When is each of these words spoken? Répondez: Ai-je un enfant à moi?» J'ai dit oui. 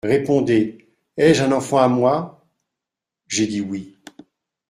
Répondez: 0.03 0.87
Ai-je 1.15 1.43
un 1.43 1.51
enfant 1.51 1.77
à 1.77 1.87
moi?» 1.87 2.43
J'ai 3.27 3.45
dit 3.45 3.61
oui. 3.61 3.99